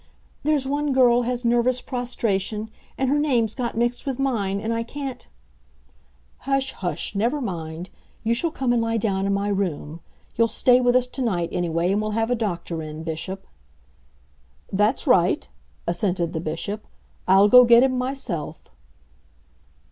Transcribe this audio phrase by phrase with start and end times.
[0.41, 4.81] There's one girl has nervous prostration, and her name's got mixed with mine, and I
[4.81, 5.27] can't"
[6.47, 7.13] "Hush, hush!
[7.13, 7.91] Never mind.
[8.23, 9.99] You shall come and lie down in my room.
[10.35, 13.45] You'll stay with us to night, anyway, and we'll have a doctor in, Bishop."
[14.73, 15.47] "That's right,"
[15.85, 16.87] assented the Bishop.
[17.27, 18.59] "I'll go get him myself."